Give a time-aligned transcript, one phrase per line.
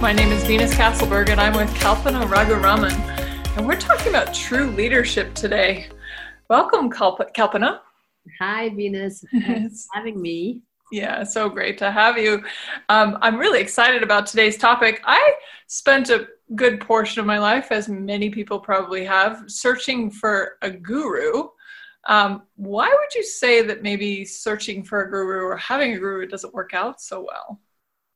[0.00, 2.90] My name is Venus Castleberg and I'm with Kalpana Raguraman.
[3.58, 5.88] And we're talking about true leadership today.
[6.48, 7.80] Welcome, Kalp- Kalpana.
[8.40, 9.22] Hi, Venus.
[9.30, 10.62] Thanks for having me.
[10.90, 12.42] Yeah, so great to have you.
[12.88, 15.02] Um, I'm really excited about today's topic.
[15.04, 15.34] I
[15.66, 20.70] spent a good portion of my life, as many people probably have, searching for a
[20.70, 21.48] guru.
[22.08, 26.26] Um, why would you say that maybe searching for a guru or having a guru
[26.26, 27.60] doesn't work out so well?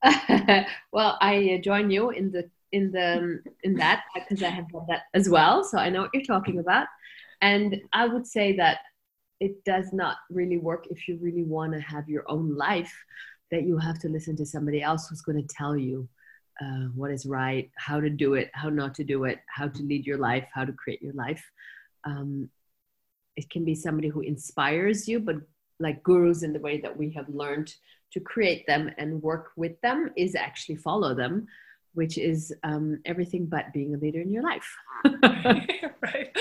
[0.93, 5.03] well, I join you in the in the in that because I have done that
[5.15, 6.87] as well, so I know what you're talking about.
[7.41, 8.79] And I would say that
[9.41, 12.95] it does not really work if you really want to have your own life.
[13.51, 16.09] That you have to listen to somebody else who's going to tell you
[16.61, 19.83] uh, what is right, how to do it, how not to do it, how to
[19.83, 21.45] lead your life, how to create your life.
[22.05, 22.51] Um,
[23.37, 25.37] it can be somebody who inspires you, but
[25.81, 27.75] like gurus in the way that we have learned
[28.13, 31.47] to create them and work with them is actually follow them,
[31.95, 34.77] which is um, everything but being a leader in your life.
[36.03, 36.37] right.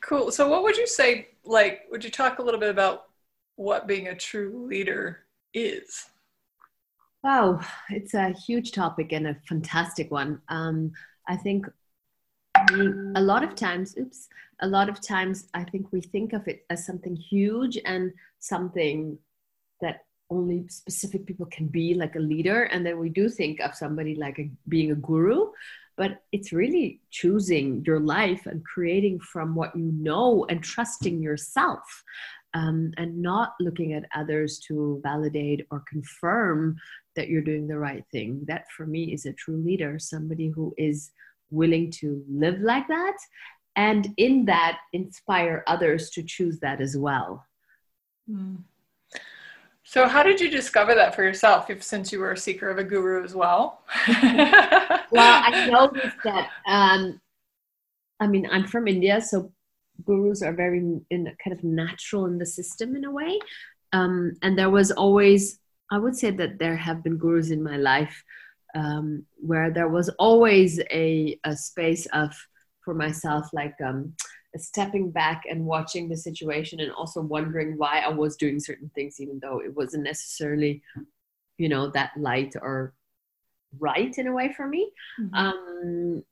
[0.00, 0.30] Cool.
[0.30, 1.28] So, what would you say?
[1.44, 3.06] Like, would you talk a little bit about
[3.56, 5.20] what being a true leader
[5.54, 6.06] is?
[7.22, 10.40] Wow, it's a huge topic and a fantastic one.
[10.48, 10.92] Um,
[11.28, 11.66] I think
[13.14, 14.28] a lot of times, oops,
[14.60, 19.18] a lot of times I think we think of it as something huge and something
[19.80, 22.64] that only specific people can be like a leader.
[22.64, 25.46] And then we do think of somebody like a, being a guru,
[25.96, 32.04] but it's really choosing your life and creating from what you know and trusting yourself.
[32.52, 36.76] Um, and not looking at others to validate or confirm
[37.14, 38.42] that you're doing the right thing.
[38.48, 41.12] That for me is a true leader, somebody who is
[41.50, 43.16] willing to live like that
[43.76, 47.46] and in that inspire others to choose that as well.
[48.30, 48.58] Mm.
[49.82, 52.78] so how did you discover that for yourself if since you were a seeker of
[52.78, 53.82] a guru as well?
[55.12, 57.20] Well i noticed that um,
[58.20, 59.50] i mean i'm from india so
[60.04, 60.78] gurus are very
[61.10, 63.38] in kind of natural in the system in a way.
[63.92, 65.58] Um, and there was always
[65.90, 68.22] i would say that there have been gurus in my life
[68.74, 72.34] um, where there was always a, a space of
[72.84, 74.14] for myself like um,
[74.56, 79.20] stepping back and watching the situation and also wondering why i was doing certain things
[79.20, 80.82] even though it wasn't necessarily
[81.58, 82.92] you know that light or
[83.78, 85.34] right in a way for me mm-hmm.
[85.34, 86.24] um,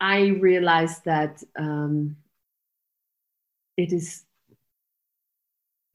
[0.00, 2.16] i realized that um,
[3.76, 4.24] it is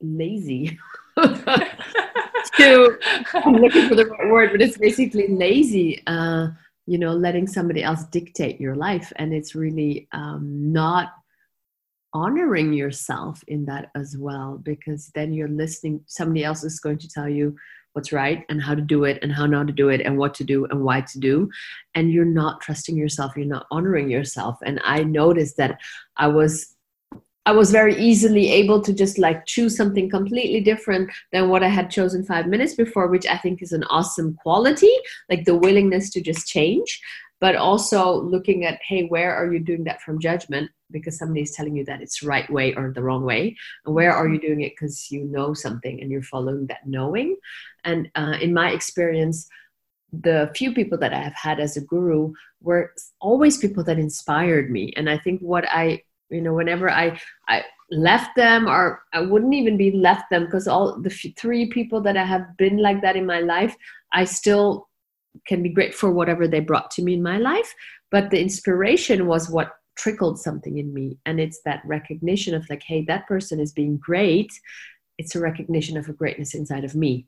[0.01, 0.77] lazy
[2.57, 2.97] to
[3.33, 6.01] I'm looking for the right word, but it's basically lazy.
[6.07, 6.47] Uh,
[6.87, 11.13] you know, letting somebody else dictate your life, and it's really um, not
[12.13, 16.01] honoring yourself in that as well, because then you're listening.
[16.07, 17.55] Somebody else is going to tell you
[17.93, 20.33] what's right and how to do it and how not to do it and what
[20.33, 21.49] to do and why to do
[21.95, 25.77] and you're not trusting yourself you're not honoring yourself and i noticed that
[26.17, 26.75] i was
[27.45, 31.69] I was very easily able to just like choose something completely different than what I
[31.69, 34.93] had chosen five minutes before, which I think is an awesome quality,
[35.29, 37.01] like the willingness to just change,
[37.39, 40.69] but also looking at, hey, where are you doing that from judgment?
[40.91, 43.57] Because somebody is telling you that it's right way or the wrong way.
[43.85, 47.37] And where are you doing it because you know something and you're following that knowing?
[47.83, 49.49] And uh, in my experience,
[50.13, 54.69] the few people that I have had as a guru were always people that inspired
[54.69, 54.93] me.
[54.95, 59.53] And I think what I you know whenever i i left them or i wouldn't
[59.53, 63.01] even be left them because all the f- three people that i have been like
[63.01, 63.75] that in my life
[64.13, 64.87] i still
[65.47, 67.73] can be grateful for whatever they brought to me in my life.
[68.09, 71.17] But the inspiration was what trickled something in me.
[71.25, 74.51] And it's that recognition of like hey that person is being great.
[75.17, 77.27] It's a recognition of a greatness inside of me.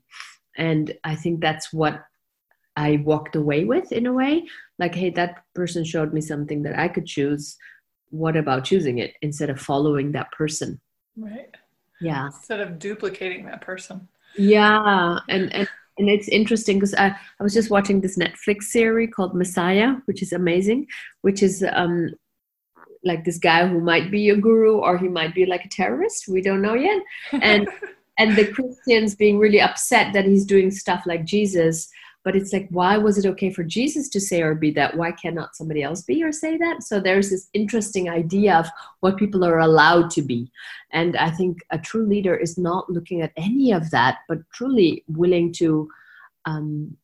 [0.56, 2.04] And i think that's what
[2.76, 4.46] i walked away with in a way.
[4.78, 7.56] Like hey that person showed me something that i could choose
[8.10, 10.80] what about choosing it instead of following that person?
[11.16, 11.50] Right.
[12.00, 12.26] Yeah.
[12.26, 14.08] Instead of duplicating that person.
[14.36, 15.18] Yeah.
[15.28, 15.68] And and,
[15.98, 20.22] and it's interesting because I, I was just watching this netflix series called messiah which
[20.22, 20.88] is amazing
[21.20, 22.10] which is um
[23.04, 26.26] like this guy who might be a guru or he might be like a terrorist.
[26.26, 27.02] We don't know yet.
[27.32, 27.68] And
[28.18, 31.88] and the christians being really upset that he's doing stuff like jesus
[32.24, 34.96] but it's like why was it okay for jesus to say or be that?
[34.96, 36.82] Why cannot somebody else be or say that?
[36.82, 38.66] So there's this interesting idea of
[39.00, 40.50] what people are allowed to be.
[40.92, 45.04] And i think a true leader is not looking at any of that but truly
[45.08, 45.88] willing to
[46.46, 46.96] um,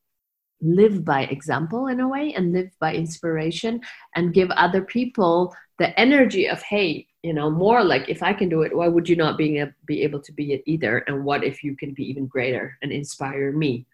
[0.63, 3.81] live by example in a way and live by inspiration
[4.15, 8.49] and give other people the energy of hey you know more like if i can
[8.49, 10.99] do it why would you not being a, be able to be it either?
[11.07, 13.87] And what if you can be even greater and inspire me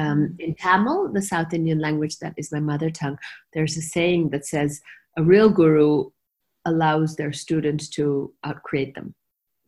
[0.00, 3.18] Um, in Tamil, the South Indian language that is my mother tongue,
[3.52, 4.80] there's a saying that says,
[5.18, 6.10] a real guru
[6.64, 9.14] allows their students to outcreate them.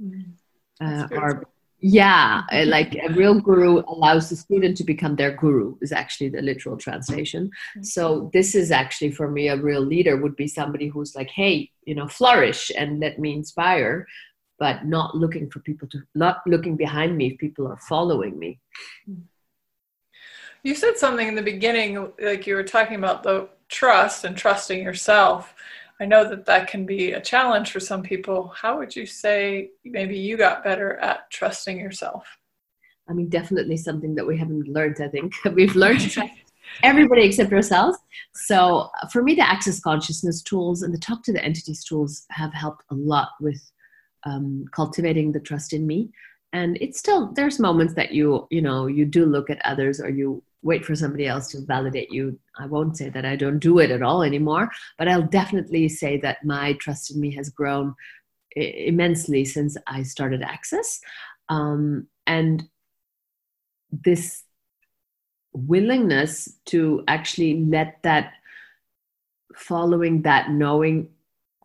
[0.03, 0.33] Mm.
[0.81, 1.45] Uh, or
[1.81, 6.41] yeah like a real guru allows the student to become their guru is actually the
[6.41, 7.51] literal translation.
[7.83, 11.71] So this is actually for me a real leader would be somebody who's like hey
[11.85, 14.07] you know flourish and let me inspire
[14.59, 18.61] but not looking for people to not looking behind me if people are following me
[20.63, 24.83] you said something in the beginning like you were talking about the trust and trusting
[24.83, 25.55] yourself
[26.03, 28.49] I know that that can be a challenge for some people.
[28.49, 32.27] How would you say maybe you got better at trusting yourself?
[33.09, 35.33] I mean, definitely something that we haven't learned, I think.
[35.55, 36.33] We've learned to trust
[36.83, 37.99] everybody except ourselves.
[38.35, 42.53] So, for me, the access consciousness tools and the talk to the entities tools have
[42.53, 43.63] helped a lot with
[44.25, 46.11] um, cultivating the trust in me.
[46.53, 50.11] And it's still, there's moments that you, you know, you do look at others or
[50.11, 52.39] you wait for somebody else to validate you.
[52.59, 56.19] I won't say that I don't do it at all anymore, but I'll definitely say
[56.19, 57.95] that my trust in me has grown
[58.55, 61.01] immensely since I started Access.
[61.49, 62.65] Um, and
[63.91, 64.45] this
[65.53, 68.33] willingness to actually let that
[69.55, 71.09] following that knowing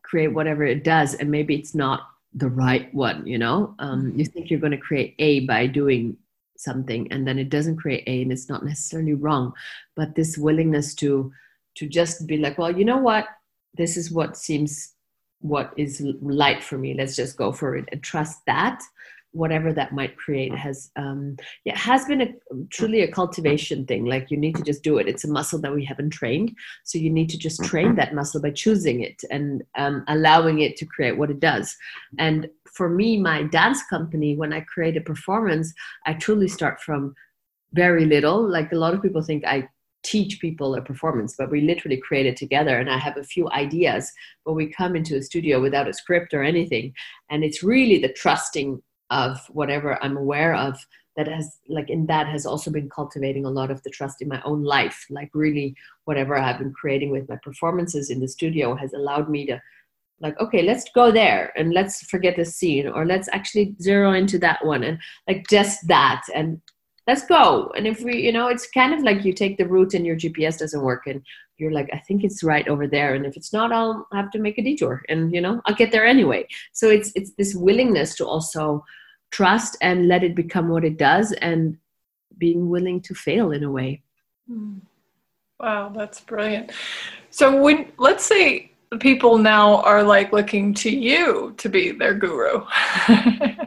[0.02, 2.02] create whatever it does and maybe it's not
[2.38, 3.76] the right one you know?
[3.80, 6.18] Um, you think you're going to create a by doing
[6.58, 9.54] something and then it doesn't create a and it's not necessarily wrong.
[9.96, 11.32] But this willingness to
[11.76, 13.28] to just be like well you know what?
[13.76, 14.94] This is what seems
[15.40, 16.94] what is light for me.
[16.94, 17.88] Let's just go for it.
[17.92, 18.82] And trust that
[19.38, 22.30] whatever that might create has um yeah has been a
[22.70, 24.06] truly a cultivation thing.
[24.06, 25.08] Like you need to just do it.
[25.08, 26.56] It's a muscle that we haven't trained.
[26.84, 30.78] So you need to just train that muscle by choosing it and um, allowing it
[30.78, 31.76] to create what it does.
[32.18, 35.74] And for me my dance company when i create a performance
[36.06, 37.16] i truly start from
[37.74, 38.48] very little.
[38.48, 39.68] Like a lot of people think i
[40.04, 42.78] teach people a performance, but we literally create it together.
[42.78, 44.12] And I have a few ideas,
[44.46, 46.94] but we come into a studio without a script or anything.
[47.30, 50.78] And it's really the trusting of whatever I'm aware of
[51.16, 54.28] that has like in that has also been cultivating a lot of the trust in
[54.28, 55.06] my own life.
[55.10, 55.76] Like really
[56.08, 59.62] whatever i've been creating with my performances in the studio has allowed me to
[60.22, 64.40] like okay let's go there and let's forget the scene or let's actually zero into
[64.40, 66.62] that one and like just that and
[67.08, 67.72] let's go.
[67.78, 70.16] And if we you know it's kind of like you take the route and your
[70.16, 71.22] gps doesn't work and
[71.58, 74.40] you're like i think it's right over there and if it's not i'll have to
[74.40, 76.48] make a detour and you know i'll get there anyway.
[76.74, 78.86] So it's it's this willingness to also
[79.32, 81.78] trust and let it become what it does and
[82.38, 84.02] being willing to fail in a way.
[84.48, 84.80] Hmm.
[85.60, 86.72] wow that's brilliant.
[87.30, 92.66] So when let's say people now are like looking to you to be their guru.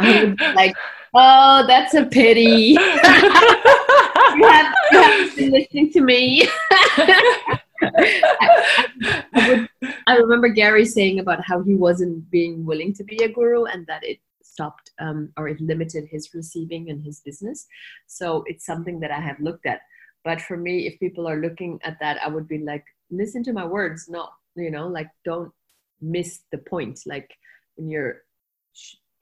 [0.00, 0.74] Like
[1.14, 2.40] oh that's a pity
[2.76, 6.48] you, have, you have been listening to me
[7.82, 9.68] I, I, would,
[10.06, 13.86] I remember Gary saying about how he wasn't being willing to be a guru and
[13.86, 17.66] that it stopped um, or it limited his receiving and his business.
[18.06, 19.80] So it's something that I have looked at.
[20.24, 23.52] But for me, if people are looking at that, I would be like, listen to
[23.52, 25.52] my words, not, you know, like don't
[26.00, 27.00] miss the point.
[27.06, 27.30] Like
[27.76, 28.22] when you're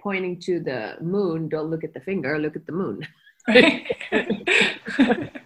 [0.00, 3.06] pointing to the moon, don't look at the finger, look at the moon.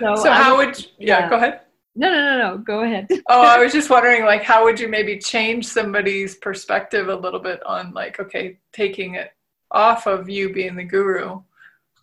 [0.00, 1.60] so, so how would, would yeah, yeah, go ahead.
[1.96, 2.58] No, no, no, no.
[2.58, 3.08] Go ahead.
[3.28, 7.40] oh, I was just wondering, like, how would you maybe change somebody's perspective a little
[7.40, 9.32] bit on, like, okay, taking it
[9.70, 11.42] off of you being the guru?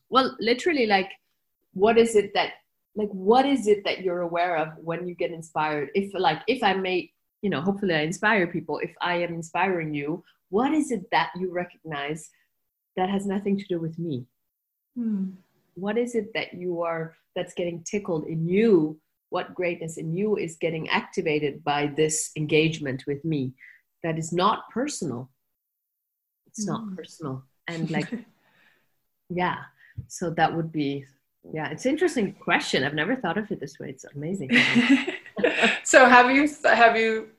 [0.10, 1.12] Well, literally, like,
[1.74, 2.54] what is it that,
[2.96, 5.90] like, what is it that you're aware of when you get inspired?
[5.96, 7.12] If, like, if I may,
[7.42, 8.80] you know, hopefully I inspire people.
[8.80, 12.30] If I am inspiring you, what is it that you recognize
[12.96, 14.26] that has nothing to do with me?
[14.96, 15.32] Hmm.
[15.76, 19.00] What is it that you are that's getting tickled in you?
[19.30, 23.54] what greatness in you is getting activated by this engagement with me
[24.04, 25.30] that is not personal
[26.48, 26.70] it's mm.
[26.70, 28.12] not personal and like
[29.30, 29.58] yeah
[30.08, 31.06] so that would be
[31.52, 34.50] yeah it's an interesting question i've never thought of it this way it's amazing
[35.84, 37.30] so have you have you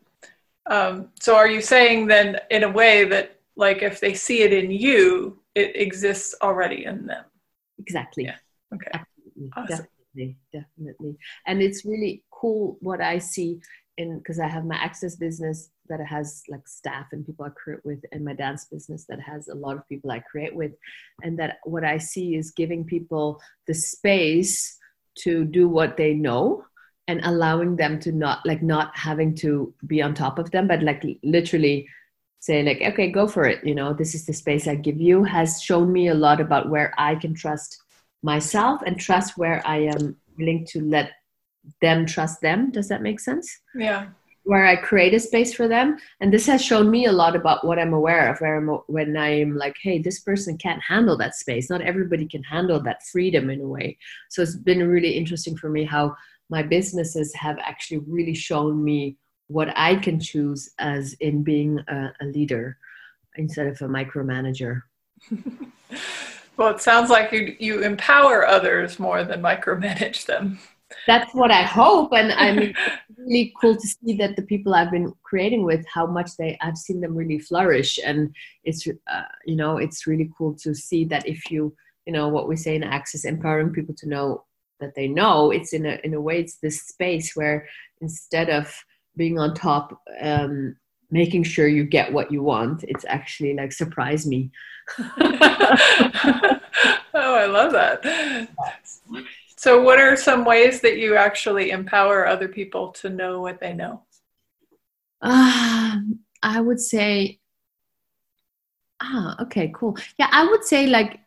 [0.69, 4.53] um, so are you saying then in a way that like if they see it
[4.53, 7.25] in you it exists already in them?
[7.79, 8.25] Exactly.
[8.25, 8.37] Yeah.
[8.75, 8.91] Okay.
[8.93, 9.51] Absolutely.
[9.57, 9.87] Awesome.
[10.15, 10.37] Definitely.
[10.53, 11.17] Definitely.
[11.47, 13.59] And it's really cool what i see
[13.97, 17.81] in because i have my access business that has like staff and people i create
[17.85, 20.73] with and my dance business that has a lot of people i create with.
[21.23, 24.77] And that what i see is giving people the space
[25.25, 26.65] to do what they know
[27.09, 30.83] and allowing them to not like not having to be on top of them but
[30.83, 31.88] like literally
[32.38, 35.25] say like okay go for it you know this is the space i give you
[35.25, 37.83] has shown me a lot about where i can trust
[38.23, 41.12] myself and trust where I am willing to let
[41.81, 42.71] them trust them.
[42.71, 43.61] Does that make sense?
[43.75, 44.09] Yeah.
[44.45, 45.99] Where I create a space for them.
[46.21, 49.17] And this has shown me a lot about what I'm aware of where I'm, when
[49.17, 51.69] I'm like, hey, this person can't handle that space.
[51.69, 53.99] Not everybody can handle that freedom in a way.
[54.31, 56.17] So it's been really interesting for me how
[56.50, 59.17] my businesses have actually really shown me
[59.49, 62.78] what I can choose as in being a, a leader
[63.37, 64.83] instead of a micromanager.
[66.57, 70.59] well, it sounds like you, you empower others more than micromanage them.
[71.07, 72.75] That's what I hope, and I mean,
[73.19, 76.78] really cool to see that the people I've been creating with, how much they, I've
[76.78, 81.28] seen them really flourish, and it's, uh, you know, it's really cool to see that
[81.28, 81.75] if you,
[82.07, 84.45] you know, what we say in Access, empowering people to know
[84.81, 87.67] that they know, it's in a in a way, it's this space where
[88.01, 88.73] instead of
[89.17, 90.77] being on top, um,
[91.11, 94.51] making sure you get what you want, it's actually like surprise me.
[94.99, 96.61] oh,
[97.15, 98.49] I love that.
[99.57, 103.75] So, what are some ways that you actually empower other people to know what they
[103.75, 104.03] know?
[105.21, 105.97] Uh,
[106.43, 107.41] I would say,
[109.01, 109.97] ah, okay, cool.
[110.17, 111.21] Yeah, I would say like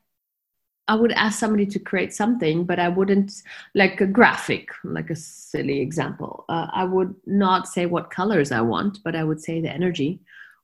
[0.88, 3.31] I would ask somebody to create something, but I wouldn't
[3.75, 6.45] like a graphic, like a silly example.
[6.50, 10.19] Uh, I would not say what colors I want, but I would say the energy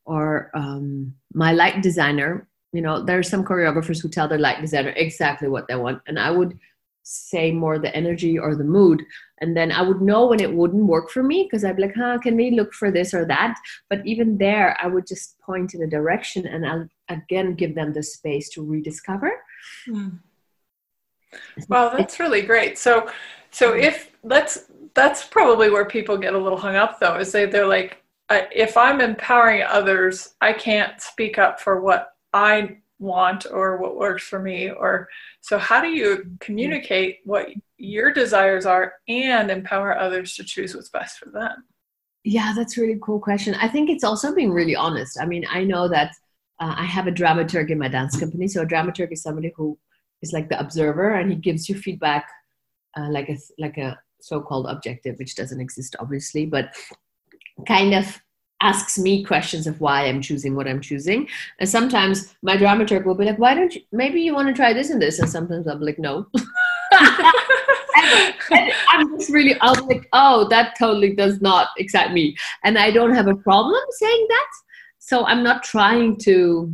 [0.05, 2.47] or um, my light designer.
[2.73, 6.01] You know, there are some choreographers who tell their light designer exactly what they want,
[6.07, 6.59] and I would
[7.07, 9.01] say more the energy or the mood
[9.39, 11.95] and then i would know when it wouldn't work for me because i'd be like
[11.95, 13.55] huh can we look for this or that
[13.89, 17.93] but even there i would just point in a direction and i'll again give them
[17.93, 19.31] the space to rediscover
[19.87, 20.19] mm.
[21.67, 22.77] well that's really great.
[22.77, 23.09] So
[23.51, 27.45] so if let's that's probably where people get a little hung up though is they
[27.45, 33.77] they're like if i'm empowering others i can't speak up for what i want or
[33.77, 35.07] what works for me or
[35.41, 37.47] so how do you communicate what
[37.77, 41.63] your desires are and empower others to choose what's best for them?
[42.23, 43.55] Yeah that's a really cool question.
[43.55, 45.19] I think it's also being really honest.
[45.21, 46.11] I mean i know that
[46.59, 49.77] uh, i have a dramaturg in my dance company so a dramaturg is somebody who
[50.21, 52.27] is like the observer and he gives you feedback
[52.97, 56.73] uh, like a like a so-called objective which doesn't exist obviously but
[57.65, 58.21] kind of
[58.61, 61.27] asks me questions of why I'm choosing what I'm choosing.
[61.59, 64.73] And sometimes my dramaturg will be like, why don't you, maybe you want to try
[64.73, 65.19] this and this.
[65.19, 66.27] And sometimes I'm like, no.
[66.91, 72.35] and, and I'm just really, I'll be like, oh, that totally does not excite me.
[72.63, 74.47] And I don't have a problem saying that.
[75.07, 76.73] So I'm not trying to,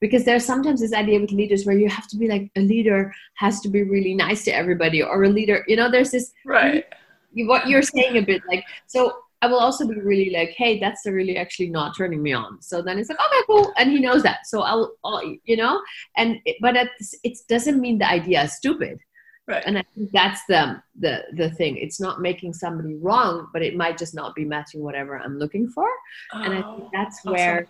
[0.00, 3.12] because there's sometimes this idea with leaders where you have to be like, a leader
[3.38, 6.84] has to be really nice to everybody or a leader, you know, there's this, right.
[7.34, 11.04] What you're saying a bit like, so I will also be really like, hey, that's
[11.06, 12.62] really actually not turning me on.
[12.62, 14.46] So then it's like, okay, cool, and he knows that.
[14.46, 15.82] So I'll, I'll you know,
[16.16, 19.00] and but it doesn't mean the idea is stupid.
[19.50, 19.64] Right.
[19.66, 21.76] And I think that's the the the thing.
[21.76, 25.68] It's not making somebody wrong, but it might just not be matching whatever I'm looking
[25.68, 25.88] for.
[26.32, 27.32] Oh, and I think oh, that's awesome.
[27.32, 27.66] where,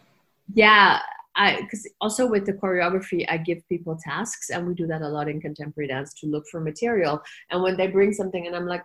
[0.53, 1.01] yeah,
[1.37, 5.09] I because also with the choreography, I give people tasks, and we do that a
[5.09, 7.23] lot in contemporary dance to look for material.
[7.51, 8.85] And when they bring something, and I'm like,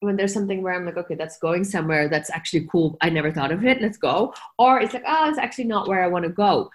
[0.00, 2.96] when there's something where I'm like, okay, that's going somewhere that's actually cool.
[3.02, 3.82] I never thought of it.
[3.82, 4.32] Let's go.
[4.58, 6.70] Or it's like, ah, oh, it's actually not where I want to go.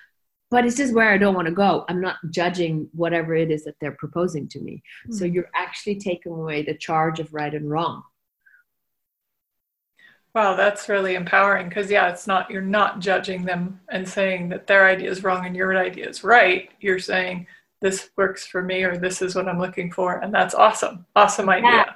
[0.54, 1.86] But it's just where I don't want to go.
[1.90, 4.84] I'm not judging whatever it is that they're proposing to me.
[5.06, 5.14] Mm-hmm.
[5.14, 5.34] So hmm.
[5.34, 8.04] you're actually taking away the charge of right and wrong.
[10.36, 14.66] Wow, that's really empowering because yeah, it's not you're not judging them and saying that
[14.66, 16.72] their idea is wrong and your idea is right.
[16.80, 17.46] You're saying
[17.82, 21.06] this works for me or this is what I'm looking for, and that's awesome.
[21.16, 21.70] Awesome idea.
[21.70, 21.94] Yeah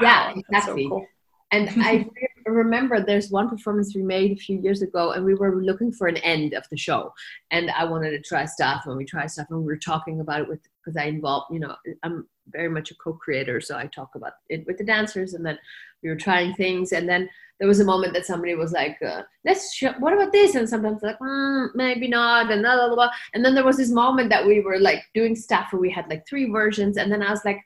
[0.00, 1.06] yeah exactly so cool.
[1.50, 2.06] and i
[2.50, 6.06] remember there's one performance we made a few years ago and we were looking for
[6.06, 7.12] an end of the show
[7.50, 10.42] and i wanted to try stuff and we tried stuff and we were talking about
[10.42, 14.10] it with because i involved you know i'm very much a co-creator so i talk
[14.14, 15.58] about it with the dancers and then
[16.02, 17.28] we were trying things and then
[17.58, 20.68] there was a moment that somebody was like uh, let's sh- what about this and
[20.68, 23.10] sometimes like mm, maybe not and blah, blah, blah.
[23.34, 26.08] and then there was this moment that we were like doing stuff where we had
[26.08, 27.60] like three versions and then i was like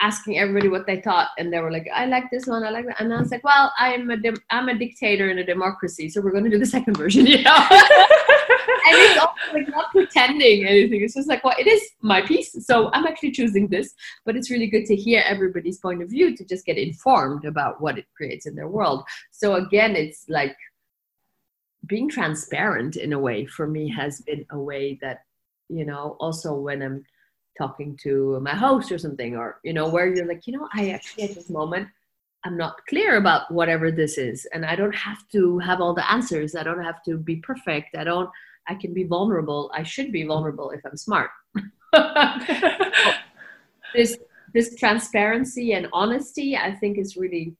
[0.00, 2.86] asking everybody what they thought, and they were like, "I like this one, I like
[2.86, 4.16] that," and I was like, "Well, I'm a
[4.50, 7.42] I'm a dictator in a democracy, so we're going to do the second version, you
[7.42, 7.56] know."
[8.86, 11.02] and it's also like not pretending anything.
[11.02, 13.94] It's just like, well, it is my piece, so I'm actually choosing this.
[14.24, 17.80] But it's really good to hear everybody's point of view to just get informed about
[17.80, 19.04] what it creates in their world.
[19.30, 20.56] So again, it's like
[21.86, 25.20] being transparent in a way for me has been a way that
[25.68, 27.04] you know also when i'm
[27.56, 30.90] talking to my host or something or you know where you're like you know i
[30.90, 31.88] actually at this moment
[32.44, 36.10] i'm not clear about whatever this is and i don't have to have all the
[36.10, 36.54] answers.
[36.56, 37.96] I don't have to be perfect.
[37.96, 38.30] I don't
[38.66, 39.70] i can be vulnerable.
[39.74, 41.30] I should be vulnerable if i'm smart.
[43.94, 44.18] This
[44.52, 47.56] this transparency and honesty, I think, is really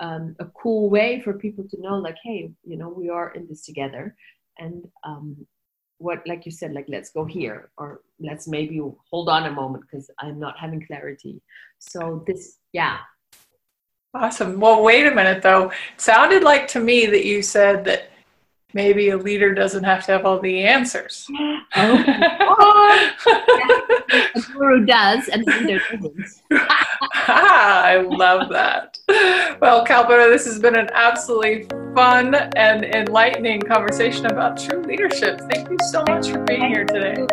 [0.00, 3.46] um, a cool way for people to know, like, hey, you know, we are in
[3.48, 4.14] this together,
[4.58, 5.46] and um,
[5.98, 9.84] what, like you said, like, let's go here, or let's maybe hold on a moment
[9.90, 11.40] because I'm not having clarity.
[11.78, 12.98] So this, yeah.
[14.14, 14.58] Awesome.
[14.58, 15.68] Well, wait a minute though.
[15.68, 18.10] It sounded like to me that you said that
[18.78, 21.26] maybe a leader doesn't have to have all the answers.
[21.74, 23.10] Oh,
[24.36, 26.42] a guru does, and a leader doesn't.
[26.52, 29.00] I love that.
[29.60, 35.40] Well, Kalpana, this has been an absolutely fun and enlightening conversation about true leadership.
[35.52, 37.26] Thank you so much for being here today.